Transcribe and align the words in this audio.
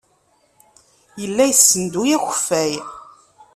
Yella 1.21 1.43
yessenduy 1.47 2.11
akeffay. 2.17 2.73